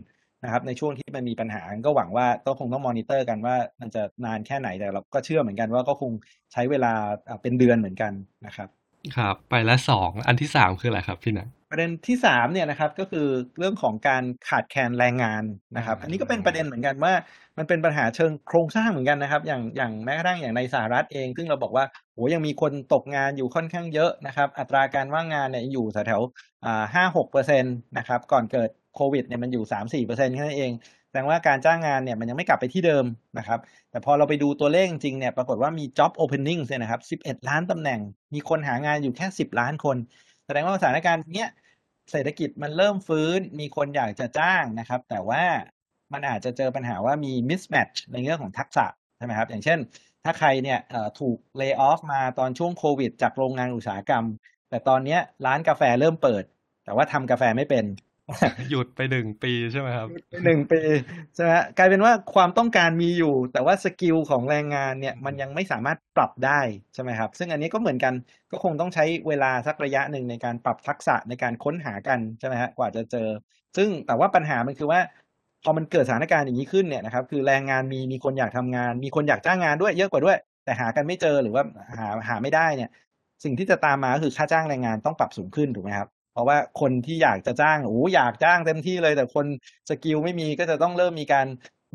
[0.43, 6.11] นะครับ ในช่วงที่มันมีปัญหาก็หวังว่าก็คงต้องมอนิเตอร์กันว่ามันจะนานแค่ไหนแต่เราก็เชื่อเหมือนกันว่าก็คง
[6.53, 6.93] ใช้เวลา
[7.41, 8.13] เป็นเดือนเหมือนกัน
[8.45, 8.69] นะครับ
[9.17, 13.27] ครับ ไปละสองอันที่สามคืออะไรครับพี่นัท ประเด็นที่สามเนี่ยนะครับก็คือ
[13.59, 15.43] เรื่องของการขาดแคลนแรงงาน
[15.77, 17.13] นะครับ อันนี้ก็เป็นประเด็นเหมือนกันว่า
[17.57, 30.71] มันเป็นปัญหาเชิงโครงสร้างเหมือนกันนะครับ อย่างอย่างแม้กระทั่งอย่างในสหรัฐเอง ซึ่งเราบอกว่าโหยังมีคนตกงานอยู่ค่อนข้างเยอะนะครับ อัตราการว่างงานเนี่ยอยู่แถวๆอ่าห้าหกเปอร์เซ็นต์นะครับก่อนเกิดโควิดเนี่ยมันอยู่สามสี่เปอร์เซ็นต์แค่นั้นเอง
[31.09, 33.05] แสดงว่าการจ้างงานเนี่ยมันยังไม่กลับไปที่เดิม
[33.37, 33.59] นะครับ
[33.91, 37.99] แต่พอเราไปดูตัวเลขจริงเนี่ยปรากฏว่ามี job opening เนี่ยนะครับ 11 ล้านตำแหน่ง
[38.33, 39.97] มีคนหางานอยู่แค่ 10 ล้านคน
[40.45, 41.49] แสดงว่าสถานการณ์เนี้ย
[42.11, 45.43] เศรษฐกิจมันเริ่มฟื้น มีคนอยากจะจ้างนะครับ แต่ว่า
[46.13, 48.85] มันอาจจะเจอปัญหาว่ามี mismatch ในเรื่องของทักษะ
[49.17, 49.79] ใช่ไหมครับ อย่างเช่น
[50.23, 50.79] ถ้าใครเนี่ย
[51.19, 54.25] ถูก layoff มาตอนช่วงโควิด จากโรงงานอุตสาหกรรม
[54.69, 56.43] แต่ตอนนี้ร้านกาแฟเริ่มเปิด
[56.85, 57.85] แต่ว่าทำกาแฟไม่เป็น
[58.69, 60.07] หยุดไปหนึ่งปีใช่ไหมครับ
[60.45, 60.81] หนึ่งปี
[61.35, 66.59] ใช่ไหมกลายเป็นว่าความต้องการมีอยู่ แต่ว่า skill ของแรงงานเนี่ยมันยังไม่สามารถปรับได้
[66.93, 68.13] ใช่ไหมครับ ซึ่งอันนี้ก็เหมือนกัน
[68.51, 73.27] ก็คงต้องใช้เวลาสักระยะหนึ่งในการปรับทักษะในการค้นหากันใช่ไหมฮะกว่าจะเจอ
[73.77, 74.99] ซึ่งแต่ว่าปัญหามันคือว่า
[75.63, 81.63] พอมันเกิดสถานการณ์อย่างนี้ขึ้นเนี่ยนะครับคือแรงงานมีมีคนอยากทำงาน มีคนอยากจ้างงานด้วยเยอะกว่าด้วย แต่หากันไม่เจอหรือว่า
[81.97, 82.89] หาหาไม่ได้เนี่ย
[83.43, 89.45] สิ่งที่จะตามมาก็คือค่าจ้างแรงงานต้องปรับสูงขึ้นถูกไหมครับ เพราะว่าคนที่อยากจะจ้างโอ้อยากจ้างเต็มที่เลย แต่คน
[89.89, 91.47] สกิลไม่มีก็จะต้องเริ่มมีการ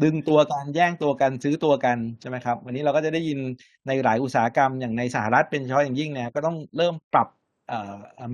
[0.02, 3.38] ดึงตัวกันแย่งตัวกันซื้อตัวกันใช่ไหมครับ วันนี้เราก็จะได้ยิน
[3.86, 7.28] ในหลายอุตสาหกรรมอย่างในสหรัฐเป็นเฉพาะอย่างยิ่งเนี่ยก็ต้องเริ่มปรับ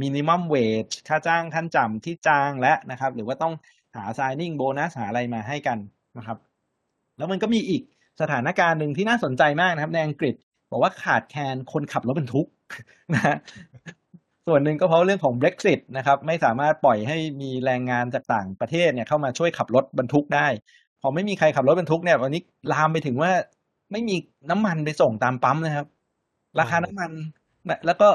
[0.00, 3.54] มินิมัมเวจค่าจ้างขั้นจำที่จ้างและนะครับ หรือว่าต้อง
[3.96, 5.78] หา signing โบนัสหาอะไรมาให้กัน
[6.18, 6.38] นะครับ
[7.18, 7.82] แล้วมันก็มีอีก
[8.20, 10.34] สถานการณ์หนึ่งที่น่าสนใจมากนะครับในอังกฤษ
[10.70, 12.46] บอกว่าขาดแคลนคนขับรถบรรทุก
[13.14, 13.36] นะ
[14.46, 20.46] ส่วนหนึ่งก็เพราะเรื่องของ Brexit นะครับไม่สามารถปล่อยให้มีแรงงานจากต่างประเทศเนี่ยเข้ามาช่วยขับรถบรรทุกได้
[21.00, 23.30] พอไม่มีใครขับรถบรรทุกเนี่ยวันนี้ลามไปถึงว่า
[23.92, 24.16] ไม่มี
[24.50, 25.86] น้ำมันไปส่งตามปั๊มนะครับ
[26.60, 27.10] ราคาน้ำมัน
[27.86, 28.08] แล้วก็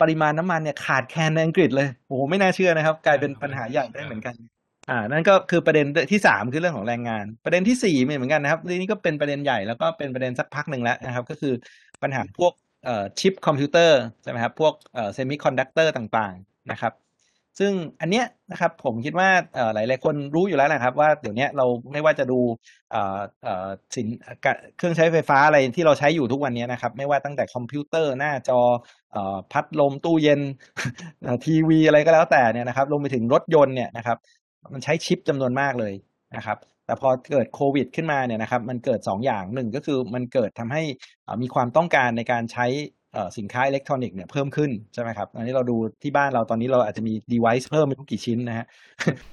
[0.00, 4.34] ปริมาณน้ำมันเนี่ยขาดแคลนในอังกฤษเลยโอ้โหไม่น่าเชื่อนะครับ กลายเป็นปัญหาใหญ่ได้เหมือนกัน
[4.90, 11.52] อ่า นั่นก็คือประเด็นที่สามคือเรื่องของแรงงาน ประเด็นที่สี่เหมือนกันนะครับนี่ก็เป็นประเด็นใหญ่แล้วก็เป็นประเด็นสักพักหนึ่งแล้วนะครับ ก็คือ
[12.02, 12.52] ปัญหาพวก
[13.18, 16.94] ชิปคอมพิวเตอร์ใช่ไหมครับพวกเซมิคอนดักเตอร์ต่างๆนะครับ
[17.58, 19.28] ซึ่งอันเนี้ยนะครับผมคิดว่า
[19.74, 22.40] หลายหลายคนรู้อยู่แล้วนะครับ ว่าเดี๋ยวนี้เราไม่ว่าจะดู
[23.94, 24.06] สิน
[24.76, 28.60] เครื่องใช้ไฟฟ้าอะไรที่เราใช้อยู่ทุกวันนี้นะครับ ไม่ว่าตั้งแต่คอมพิวเตอร์หน้าจอ
[29.52, 30.40] พัดลมตู้เย็น
[31.44, 34.18] ทีวีอะไรก็แล้วแต่เนี่ยนะครับรวมไปถึงรถยนต์เนี่ยนะครับ
[34.74, 35.92] มันใช้ชิปจำนวนมากเลย
[36.36, 40.82] นะครับ แต่พอเกิดโควิดขึ้นมาเนี่ยนะครับมันเกิด 2 อย่างหนึ่งก็คือมันเกิดทำให้
[41.42, 42.66] มีความต้องการในการใช้
[43.38, 48.66] สินค้าอิเล็กทรอนิกส์เนี่ยเพิ่มขึ้นใช่ไหมครับอันนี้เราดูที่บ้านเราตอนนี้เราอาจจะมี device เพิ่มไม่รู้กี่ชิ้นนะฮะ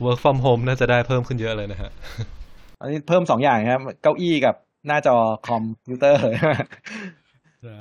[0.04, 1.92] work from home น่าจะได้เพิ่มขึ้นเยอะเลยนะฮะ
[2.82, 4.56] อันนี้เพิ่มสองอย่างครับ เก้าอี้กับ
[4.88, 5.16] หน้าจอ
[5.48, 6.22] คอมพิวเตอร์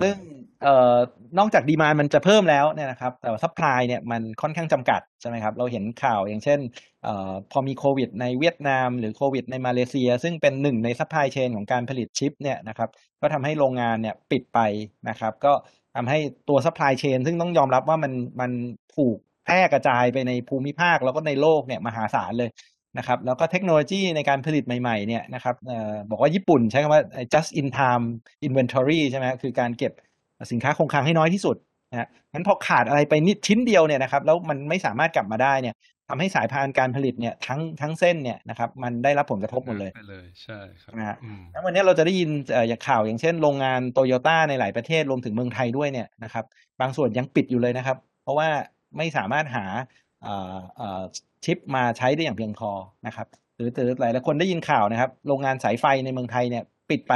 [0.02, 0.14] ซึ่ง
[0.62, 0.96] เอ่อ
[1.38, 6.60] นอกจาก demand มันจะเพิ่มแล้วเนี่ยนะครับแต่ supply เนี่ยมันค่อนข้างจำกัดใช่ไหมครับเราเห็นข่าวอย่างเช่น
[7.04, 12.88] เอ่อพอมีโควิดในเวียดนาม หรือโควิดในมาเลเซีย ซึ่งเป็นหนึ่งใน supply chain ของการผลิตชิปเนี่ยนะครับ
[13.20, 14.60] ก็ทำให้โรงงานเนี่ยปิดไป
[15.08, 15.52] นะครับก็
[15.96, 18.50] ทำให้ตัว supply chain ซึ่งต้องยอมรับว่ามันมัน
[18.96, 22.50] ถูกแพร่กระจายไปในภูมิภาคแล้วก็ในโลกเนี่ยมหาศาลเลย
[22.98, 27.02] นะครับแล้วก็เทคโนโลยีในการผลิตใหม่ๆเนี่ยนะครับออบอกว่าญี่ปุ่นใช้คำว่า
[27.34, 28.04] just in time
[28.46, 29.92] inventory ใช่ไหมคือการเก็บ
[30.50, 31.56] สินค้าคงคลังให้น้อยที่สุด
[31.90, 35.74] นะงั้นพอขาดอะไรไปนิดชิ้นเดียวเนี่ยนะครับแล้วมันไม่สามารถกลับมาได้เนี่ย
[36.08, 41.16] ทำให้สายพานการผลิตเนี่ยทั้งทั้งเส้นเนี่ยนะครับมันได้รับผลกระทบหมดเลยเลยใช่ครับนะฮะ
[41.52, 42.30] แล้ววันนี้เราจะได้ยิน
[42.68, 46.44] อย่างข่าวอย่างเช่นโรงงานโตโยต้าในหลายประเทศรวมถึงเมืองไทยด้วยเนี่ยนะครับ
[46.80, 48.48] บางส่วนยังปิดอยู่เลยนะครับ เพราะว่า
[48.96, 49.64] ไม่สามารถหา
[51.44, 52.70] ชิปมาใช้ได้อย่างเพียงพอ
[53.06, 53.26] นะครับ
[53.56, 57.14] หรือหรือหลายหลายคนได้ยินข่าวนะครับ โรงงานสายไฟในเมืองไทยเนี่ยปิดไป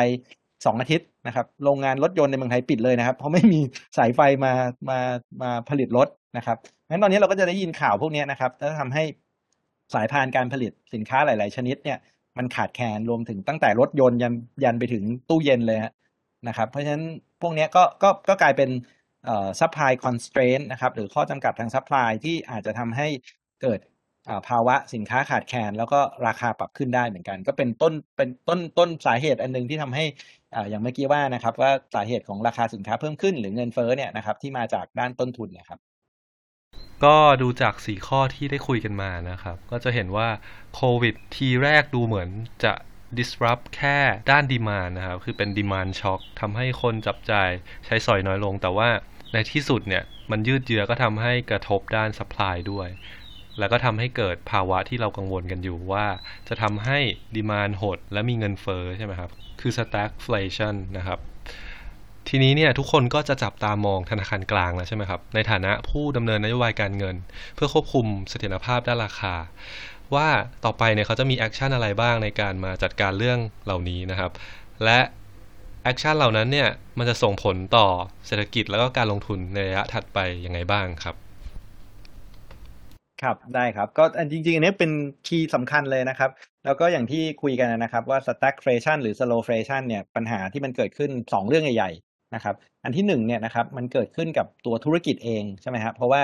[0.65, 3.61] สองอาทิตย์นะครับโรงงานรถยนต์ในเมืองไทยปิดเลยนะครับเพราะไม่มี
[3.99, 4.53] สายไฟมา
[4.91, 4.99] มา
[5.43, 6.57] มาผลิตรถนะครับ
[6.89, 9.05] งั้นตอนนี้เราก็จะได้ยินข่าวพวกนี้นะครับแล้วทำให้
[9.95, 11.99] สายพานการผลิตสินค้าหลาย ๆ ชนิดเนี่ย
[12.39, 15.79] มันขาดแคลนรวมถึงตั้งแต่รถยนต์ยันยันไปถึงตู้เย็นเลย
[16.49, 17.05] นะครับเพราะฉะนั้น
[17.43, 18.71] พวกนี้ก็ก็ก็กลายเป็น
[19.25, 23.07] เอ่อ supply constraint นะครับหรือข้อจำกัดทาง supply ที่อาจจะทำให้
[23.63, 23.81] เกิด
[24.49, 30.05] ภาวะสินค้าขาดแคลนแล้วก็ราคาปรับขึ้นได้เหมือนกัน ก็เป็นต้นเป็นต้นต้นสาเหตุอันนึงที่ทำให้
[30.71, 35.81] อย่างเมื่อกี้ว่านะครับว่าสาเหตุของราคาสินค้าเพิ่มขึ้นหรือเงินเฟ้อเนี่ยนะครับที่มาจากด้านต้นทุนเนี่ยครับ
[37.05, 40.29] ก็ดูจากสี่ข้อที่ได้คุยกันมานะครับ ก็จะเห็นว่า
[40.75, 42.29] โควิดทีแรกดูเหมือน
[42.65, 42.73] จะ
[43.19, 43.99] disrupt แค่
[44.31, 47.51] ด้านดีมานนะครับ คือเป็น demand shock ทำให้คนจับจ่าย
[47.87, 48.89] ใช้สอยน้อยลง แต่ว่า
[49.33, 52.89] ในที่สุดเนี่ย มันยืดเยื้อก็ทำให้กระทบด้าน supply ด้วย
[53.59, 56.07] แล้วก็ทำให้เกิดภาวะที่เรากังวลกันอยู่ว่า
[56.49, 56.99] จะทำให้
[57.37, 61.19] ดีมานหดและมีเงินเฟ้อใช่ไหมครับ คือ stagflation นะครับ
[62.29, 67.17] ทีนี้เนี่ยทุกคนก็จะจับตามองธนาคารกลางแล้วใช่ไหมครับ ในฐานะผู้ดำเนินนโยบายการเงิน
[67.55, 69.35] เพื่อควบคุมเสถียรภาพด้านราคา
[70.15, 70.29] ว่า
[70.65, 74.31] ต่อไปเนี่ยเขาจะมี action อะไรบ้างในการมาจัดการเรื่องเหล่านี้นะครับ
[74.85, 75.01] และ
[75.83, 77.87] action เหล่านั้นเนี่ยมันจะส่งผลต่อ
[78.27, 81.17] เศรษฐกิจแล้วก็การลงทุนในระยะถัดไปยังไงบ้างครับ
[83.23, 84.91] ครับได้ครับ ก็อันจริง ๆ อันนี้เป็น
[85.27, 86.31] key สำคัญเลยนะครับ
[86.65, 96.23] แล้วก็อย่างที่คุยกันนะครับว่า stagflation หรือ slowflation เนี่ยปัญหาที่มันเกิดขึ้น 2 เรื่องใหญ่ๆนะครับอันที่1เนี่ยนะครับมันเกิดขึ้นกับตัวธุรกิจเองใช่ไหมครับเพราะว่า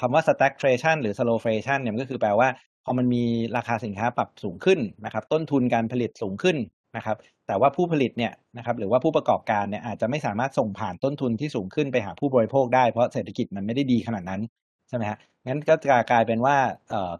[0.00, 2.48] คำว่า stagflation หรือ slowflation เนี่ยก็คือแปลว่า
[2.84, 3.24] พอมันมี
[3.56, 6.56] ราคาสินค้าปรับสูงขึ้นนะครับต้นทุนการผลิตสูงขึ้น
[6.96, 14.42] นะครับแต่ว่าผู้ผลิตเนี่ยนะครับหรือว่าผู้ประกอบการเนี่ยอาจจะไม่สามารถส่งผ่านต้นทุนที่สูงขึ้นไปหาผู้บริโภคได้เพราะเศรษฐกิจมันไม่ได้ดีขนาดนั้น
[14.88, 16.56] ใช่ไหมฮะงั้นก็จะกลายเป็นว่า
[16.90, 17.12] เอ่อ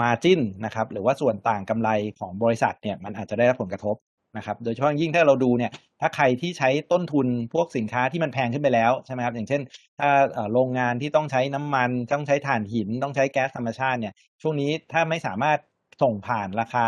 [0.00, 3.96] margin นะครับหรือว่าส่วนต่างกำไรของบริษัทเนี่ยมันอาจจะได้รับผลกระทบ
[4.36, 9.62] นะครับโดยเฉพาะยิ่งถ้าเราดูเนี่ยถ้าใครที่ใช้ต้นทุนพวกสินค้าที่มันแพงขึ้นไปแล้วใช่ไหมครับอย่างเช่น
[9.98, 10.08] ถ้า
[10.52, 15.58] โรงงานที่ต้องใช้น้ำมันต้องใช้ถ่านหิน ต้องใช้แก๊สธรรมชาติเนี่ยช่วงนี้ถ้าไม่สามารถ
[16.02, 16.86] ส่งผ่านราคา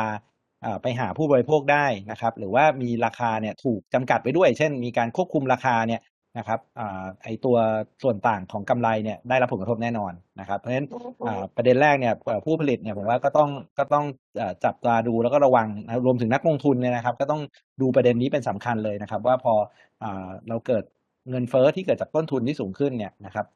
[0.82, 6.00] ไปหาผู้บริโภคได้นะครับหรือว่ามีราคาเนี่ยถูกจำกัดไว้ด้วย เช่น มีการควบคุมราคาเนี่ย
[6.38, 7.56] นะครับอ่าไอตัว
[8.02, 10.86] ส่วนต่างของกำไรเนี่ยได้รับผลกระทบแน่นอนนะครับเพราะฉะนั้น
[11.26, 14.04] อ่าประเด็นแรกเนี่ยเอ่อผู้ผลิตเนี่ยผมว่าก็ต้องก็ต้อง
[14.36, 17.42] เอ่อจับตาดูแล้วก็ระวังนะรวมถึงนักลงทุนเนี่ยนะครับ ก็ต้อง
[17.80, 19.54] ดูประเด็นนี้เป็นสำคัญเลยนะครับ ว่าพอ
[20.02, 20.84] อ่าเราเกิด
[21.30, 23.46] เงินเฟ้อที่เกิดจากต้นทุนที่สูงขึ้นเนี่ยนะครับ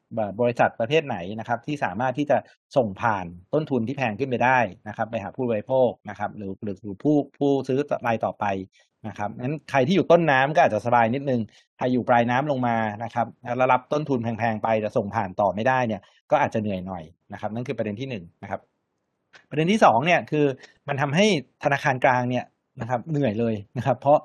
[0.41, 2.37] บริษัทประเภทไหนนะครับที่สามารถที่จะ
[2.77, 8.45] ส่งผ่านต้นทุนที่แพงขึ้นไปได้นะครับ ไปหาผู้บริโภคนะครับหรือหรือหรือผู้ผู้ซื้อรายต่อไป
[9.07, 11.41] นะครับงั้นใครที่อยู่ต้นน้ำก็อาจจะสบายนิดนึง
[11.77, 18.59] ใครอยู่ปลายน้ำลงมานะครับแล้วรับต้นทุนแพงๆไปแต่ส่งผ่านต่อไม่ได้เนี่ย ก็อาจจะเหนื่อยหน่อยนะครับ นั่นคือประเด็นที่หนึ่งนะครับ
[19.49, 20.45] ประเด็นที่สองเนี่ยคือ
[20.87, 21.25] มันทำให้
[21.63, 22.45] ธนาคารกลางเนี่ย
[22.81, 24.19] นะครับ เหนื่อยเลยนะครับ เพราะ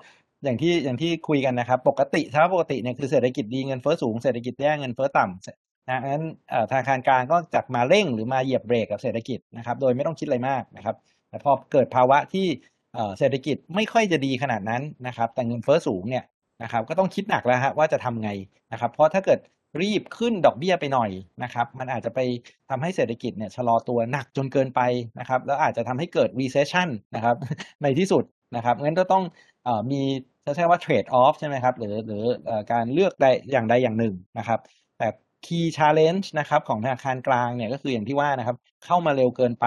[0.45, 10.97] อย่างที่อย่างที่คุยกันนะครับ ปกติสภาปกติเนี่ยคือเศรษฐกิจดีเงินเฟ้อสูงเศรษฐกิจแย่เงินเฟ้อต่ำนะงั้นเอ่อธนาคารกลางก็จะมาเร่งหรือมาเหยียบเบรกกับเศรษฐกิจนะครับ โดยไม่ต้องคิดอะไรมากนะครับ
[11.29, 12.47] แต่พอเกิดภาวะที่
[13.19, 16.25] เศรษฐกิจไม่ค่อยจะดีขนาดนั้นนะครับแต่เงินเฟ้อสูงเนี่ย
[16.63, 18.31] นะครับก็ต้องคิดหนักแล้วฮะว่าจะทำไง
[18.73, 19.39] นะครับเพราะถ้าเกิด
[19.81, 21.11] รีบขึ้นดอกเบี้ยไปหน่อย
[21.43, 22.21] นะครับมันอาจจะไป
[22.71, 24.81] ทำให้เศรษฐกิจเนี่ยชะลอตัวหนักจนเกินไป
[25.19, 27.37] นะครับแล้วอาจจะทำให้เกิด recession นะครับ
[27.83, 28.25] ในที่สุด
[28.57, 29.25] นะครับงั้นก็ต้อง
[29.67, 30.01] อมี
[30.47, 34.61] จะใช้ว่า trade off ใช่ไหมครับหรือหรือเอ่อการเลือกใดอย่างใดอย่างหนึ่งนะครับ
[34.99, 35.09] แต่
[35.47, 39.67] key challenge นะครับของธนาคารกลางเนี่ยก็คืออย่างที่ว่านะครับเข้ามาเร็วเกินไป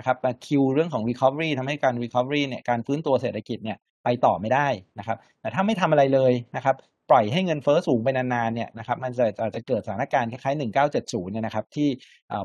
[0.00, 6.76] นะครับมาคิวเรื่องของ recovery ทำให้การ recovery เนี่ยการฟื้นตัวเศรษฐกิจเนี่ยไปต่อไม่ได้นะครับแต่ถ้าไม่ทำอะไรเลยนะครับ
[7.10, 10.60] ปล่อยให้เงินเฟ้อสูงไปนานๆเนี่ยนะครับมันจะอาจจะเกิดสถานการณ์คล้ายๆ
[10.92, 11.88] 1970 เนี่ยนะครับที่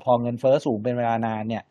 [0.03, 1.63] พอเงินเฟ้อสูงเป็นเวลานานเนี่ย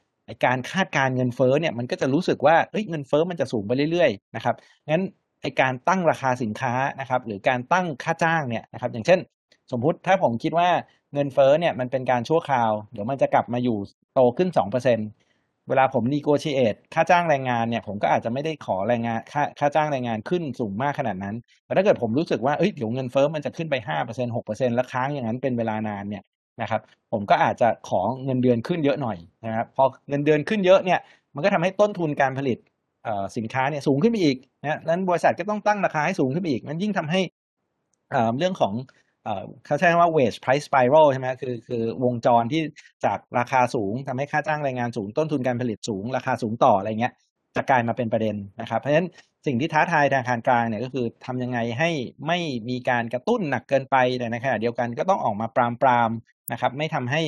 [0.47, 4.55] การคาดการเงินเฟ้อเนี่ยมันก็จะรู้สึกว่าเอ้ยเงินเฟ้อมันจะสูงไปเรื่อยๆนะครับ
[4.91, 5.05] งั้น
[5.43, 9.21] ไอการตั้งราคาสินค้านะครับหรือการตั้งค่าจ้างเนี่ยนะครับอย่างเช่น
[9.73, 10.69] สมมุติถ้าผมคิดว่า
[11.15, 13.79] เงินเฟ้อเนี่ยมันเป็นการชั่วคราว เดี๋ยวมันจะกลับมาอยู่
[14.15, 26.23] โตขึ้น 2%เเวลาผม negotiate ค่าจ้างแรงงานเนี่ยผมก็อาจจะไม่ได้ขอแรงงานค่าค่าจ้างแรงงานขึ้นสูงมากขนาดนั้น แต่ถ้าเกิดผมรู้สึกว่าเอ้ยเดี๋ยวเงินเฟ้อมันจะขึ้นไป5% 6%แล้วค้างอย่างนั้นเป็นเวลานานเนี่ย
[26.63, 26.81] นะครับ
[27.13, 31.01] ผมก็อาจจะขอเงินเดือนขึ้นเยอะหน่อยนะครับพอเงินเดือนขึ้นเยอะเนี่ย
[31.35, 32.59] มันก็ทำให้ต้นทุนการผลิต
[33.37, 37.21] สินค้าเนี่ยสูงขึ้นไปอีกนะนั้นบริษัทก็ต้องตั้งราคาให้สูงขึ้นไปอีก มันยิ่งทำให้
[38.15, 38.75] อ่อเรื่องของ
[39.67, 42.63] เขาใช้คำว่า wage price spiral ใช่ไหมคือคือวงจรที่
[43.05, 47.13] จากราคาสูงทำให้ค่าจ้างแรงงานสูงต้นทุนการผลิตสูง ราคาสูงต่ออะไรเงี้ย
[47.57, 49.09] จะกลายมาเป็นประเด็นนะครับ เพราะฉะนั้น
[49.47, 51.91] สิ่งที่ท้าทายธนาคารกลางเนี่ยก็คือทำยังไงให้
[52.27, 56.11] ไม่มีการกระตุ้นหนักเกินไปแต่ในขณะเดียวกันก็ต้องออกมาปรามปราม
[56.53, 57.21] นะครับไม่ทำให้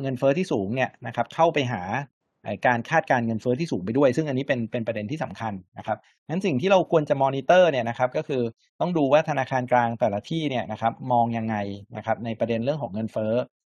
[0.00, 1.82] เงินเฟ้อที่สูงเนี่ยนะครับเข้าไปหา
[2.66, 5.98] การคาดการเงินเฟ้อที่สูงไปด้วย ซึ่งอันนี้เป็นเป็นประเด็นที่สำคัญนะครับ
[6.28, 8.42] งั้นสิ่งที่เราควรจะมอนิเตอร์เนี่ยนะครับก็คือ
[8.80, 11.56] ต้องดูว่าธนาคารกลางแต่ละที่เนี่ยนะครับมองยังไง
[11.96, 13.32] นะครับในประเด็นเรื่องของเงินเฟ้อ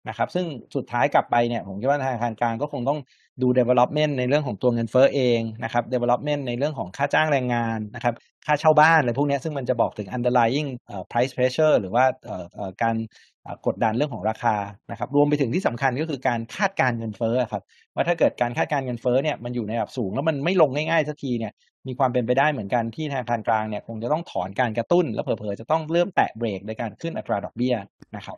[0.09, 2.99] นะครับซึ่งสุดท้ายกลับไปเนี่ยผมคิดว่าธนาคารกลางก็คงต้อง
[3.41, 8.13] ดู development ในเรื่องของตัวเงินเฟ้อเองนะครับ development ในเรื่องของค่าจ้างแรงงานนะครับ
[8.45, 12.95] ค่าเช่าบ้านอะไรพวกนี้ซึ่งมันจะบอกถึง underlying เอ่อ price pressure หรือว่าเอ่อการ
[13.67, 14.55] กดดันเรื่องของราคา
[14.91, 17.63] นะครับรวมไปถึงที่สำคัญก็คือการคาดการเงินเฟ้อครับ
[17.95, 21.53] ว่าถ้าเกิดการคาดการเงินเฟ้อเนี่ยมันอยู่ในระดับสูง แล้วมันไม่ลงง่ายๆสักทีเนี่ย
[21.87, 27.75] มีความเป็นไปได้เหมือนกันที่ธนาคารกลางเนี่ยคงจะต้องถอนการกระตุ้น แล้วเผลอๆจะต้องเริ่มแตะเบรกในการขึ้นอัตราดอกเบี้ย
[28.15, 28.37] นะครับ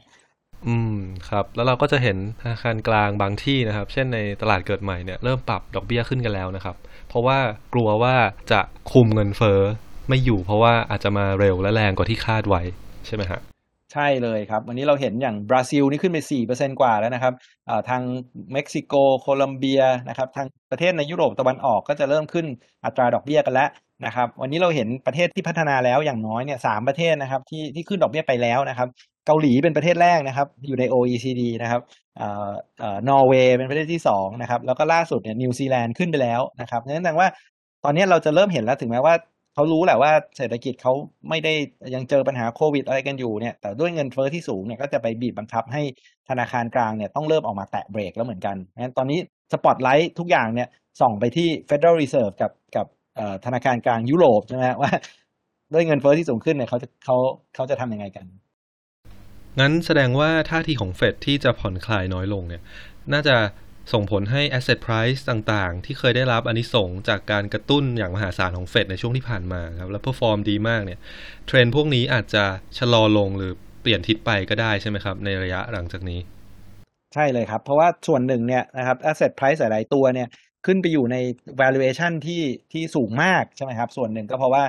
[0.68, 0.96] อืม
[1.30, 6.76] ครับแล้วเราก็จะเห็นธนาคารกลางบางที่นะครับ เช่นในตลาดเกิดใหม่เนี่ยเริ่มปรับดอกเบี้ยขึ้นกันแล้วนะครับ
[7.10, 7.38] เพราะว่า
[7.74, 8.16] กลัวว่า
[8.52, 9.62] จะคุมเงินเฟ้อ
[10.10, 12.62] ไม่อยู่เพราะว่าอาจจะมาเร็วและแรงกว่าที่คาดไว้
[13.08, 13.42] ใช่ไหมฮะ
[13.94, 16.18] ใช่เลยครับ วันนี้เราเห็นอย่างบราซิลนี่ขึ้นไป
[16.50, 17.34] 4%กว่าแล้วนะครับ
[17.90, 18.02] ทาง
[18.54, 22.46] เม็กซิโก โคลัมเบียนะครับทางประเทศในยุโรปตะวันออกก็จะเริ่มขึ้น
[22.86, 23.70] อัตราดอกเบี้ยกันแล้ว
[24.06, 28.90] นะครับวันนี้เราเห็นประเทศที่พัฒนาแล้วอย่างน้อยเนี่ยสามประเทศนะครับที่ที่ขึ้นดอกเบี้ยไปแล้วนะครับ
[29.26, 31.82] เกาหลีเป็นประเทศแรกนะครับ อยู่ใน OECD นะครับ
[32.22, 32.24] อ
[32.82, 37.28] อนอร์เวย์เป็นประเทศที่สองนะครับ แล้วก็ล่าสุดเนี่ยนิวซีแลนด์ขึ้นไปแล้วนะครับนั่นแสดงว่า
[37.84, 39.16] ตอนนี้เราจะเริ่มเห็นแล้วถึงแม้ว่า
[39.54, 40.94] เขารู้แหละว่าเศรษฐกิจเขา
[41.30, 41.54] ไม่ได้
[41.96, 45.82] ยังเจอปัญหาโควิดอะไรกันอยู่เนี่ย แต่ด้วยเงินเฟ้อที่สูงเนี่ยก็จะไปบีบบังคับให้
[46.30, 49.20] ธนาคารกลางเนี่ยต้องเริ่มออกมาแตะเบรกแล้วเหมือนกันงั้นตอนนี้
[49.54, 50.68] สปอตไลท์ทุกอย่างเนี่ย
[51.02, 52.86] ส่องไปที่ Federal Reserve กับกับ
[53.46, 54.92] ธนาคารกลางยุโรปใช่ไหมว่า
[55.74, 57.18] ด้วยเงินเฟ้อที่สูงขึ้นเนี่ยเขาจะเขา
[57.56, 58.26] เขาจะทำยังไงกัน
[59.60, 62.62] งั้นแสดงว่าท่าทีของเฟดที่จะผ่อนคลายน้อยลงเนี่ย
[63.14, 63.36] น่าจะ
[63.94, 71.00] ส่งผลให้ asset price ต่างๆ ที่เคยได้รับอานิสงส์จากการกระตุ้นอย่างมหาศาลของเฟดในช่วงที่ผ่านมาครับ แล้ว perform ดีมากเนี่ย
[71.48, 72.44] เทรนพวกนี้อาจจะ
[72.78, 76.20] ชะลอลงหรือเปลี่ยนทิศไปก็ได้ใช่ไหมครับ ในระยะหลังจากนี้
[77.14, 80.28] ใช่เลยครับ เพราะว่าส่วนหนึ่งเนี่ยนะครับ asset price หลายๆตัวเนี่ย
[80.66, 81.18] ขึ้นไปอยู่ใน
[81.62, 84.64] valuation ที่ที่สูงมากใช่ไหมครับ ส่วนหนึ่งก็เพราะว่า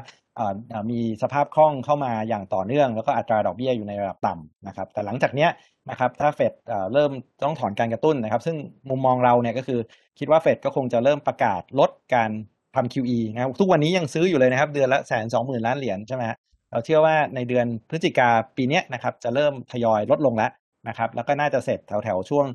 [0.90, 5.50] มีสภาพคล่องเข้ามาอย่างต่อเนื่อง แล้วก็อัตราดอกเบี้ยอยู่ในระดับต่ำนะครับ แต่หลังจากเนี้ย
[5.90, 6.52] นะครับถ้าเฟด
[6.92, 7.10] เริ่ม
[7.44, 8.56] ต้องถอนการกระตุ้นนะครับ ซึ่ง
[8.90, 9.80] มุมมองเราเนี่ยก็คือ
[10.18, 12.30] คิดว่าเฟดก็คงจะเริ่มประกาศลดการ
[12.76, 16.36] ทำ QE นะครับทุกวันนี้ยังซื้ออยู่เลยนะครับ เดือนละแสนสองหมื่นล้านเหรียญใช่ไหมฮะ
[16.70, 20.50] เราเชื่อว่าในเดือนพฤศจิกาปีเนี้ยนะครับจะเริ่มทยอยลดลงแล้ว
[20.88, 22.46] นะครับ แล้วก็น่าจะเสร็จแถวๆช่วง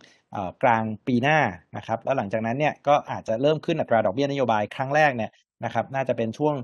[0.63, 1.39] กลางปีหน้า
[1.78, 5.32] นะครับแล้วหลังจากนั้นเนี่ยก็อาจจะเริ่มขึ้นอัตราดอกเบี้ยนโยบายครั้งแรกเนี่ย
[5.65, 6.56] นะครับน่าจะเป็นช่วง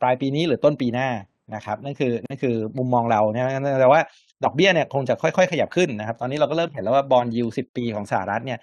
[0.00, 1.08] ปลายปีนี้หรือต้นปีหน้า
[1.54, 3.44] นะครับนั่นคือนั่นคือมุมมองเราเนี่ย
[3.80, 4.00] แต่ว่า
[4.44, 8.58] ดอกเบี้ยเนี่ยคงจะค่อยๆ ขยับขึ้นนะครับ ตอนนี้เราก็เริ่มเห็นแล้วว่า bond yield สิบปีของสหรัฐเนี่ย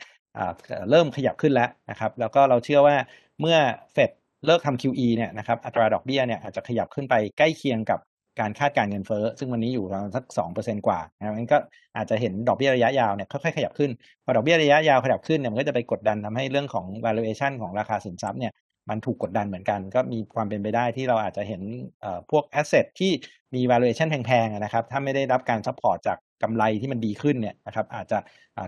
[0.90, 2.96] เริ่มขยับขึ้นแล้วนะครับ แล้วก็เราเชื่อว่า
[3.40, 3.58] เมื่อ
[3.94, 4.12] เฟด
[4.46, 8.00] เลิกทำ QE เนี่ยนะครับอัตราดอกเบี้ยเนี่ยอาจจะขยับขึ้นไปใกล้เคียงกับ
[8.40, 11.58] การคาดการณ์เงินเฟ้อซึ่งวันนี้อยู่ประมาณสักสองเปอร์เซ็นกว่านะครับงั้นก็
[11.96, 13.92] อาจจะเห็นดอกเบี้ยระยะยาวเนี่ยค่อยๆขยับขึ้น
[14.26, 18.54] พอดอกเบี้ยระยะยาวขยับขึ้นเนี่ยมันก็จะไปกดดันทำให้เรื่องของ valuation ของราคาสินทรัพย์เนี่ย
[18.90, 21.62] มันถูกกดดันเหมือนกัน ก็มีความเป็นไปได้ที่เราอาจจะเห็น
[22.02, 23.12] เอ่อพวก asset ที่
[23.56, 28.20] มี valuation แพงๆนะครับถ้าไม่ได้รับการ support จากกำไรที่มันดีขึ้นเนี่ยนะครับอาจจะ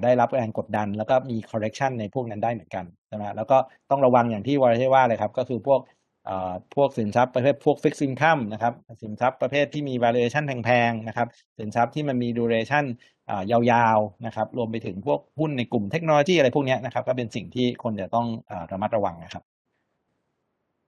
[0.04, 3.58] ได้รับแรงกดดัน แล้วก็มี correction ในพวกนั้นได้เหมือนกันใช่ไหมแล้วก็
[3.92, 5.99] ต้องระวังอย่างที่วอร์เทพว่าเลยครับก็คือพวกเอ่อ
[6.76, 11.28] พวกสินทรัพย์ประเภทพวก fixed income นะครับสินทรัพย์ประเภทที่มี valuation แพงๆนะครับ
[11.60, 12.86] สินทรัพย์ที่มันมี duration
[13.30, 19.44] อ่ายาวๆนะครับรวมไปถึงพวกหุ้นในกลุ่มเทคโนโลยีอะไรพวกเนี้ยนะครับก็เป็นสิ่งที่คนจะต้องเอ่อระมัดระวังนะครับ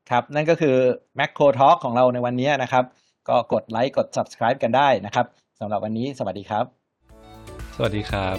[0.09, 0.75] ครับนั่นก็คือ
[1.19, 2.85] Macro Talk ของเราในวันนี้นะครับ
[3.29, 5.25] ก็กดไลค์กด subscribe กันได้นะครับ
[5.59, 6.65] สำหรับวันนี้สวัสดีครับ
[7.75, 8.37] สวัสดีครับ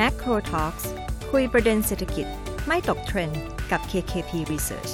[0.00, 0.84] Macro Talks
[1.30, 2.26] คุยประเด็นเศรษฐกิจ
[2.66, 4.92] ไม่ตกเทรนด์กับ KKP Research